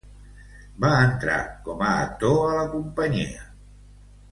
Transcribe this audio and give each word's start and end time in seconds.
Va 0.85 0.89
entrar 1.09 1.35
com 1.67 1.85
a 1.89 1.91
actor 2.07 2.43
a 2.63 2.65
la 2.73 3.07
Cía. 3.13 3.47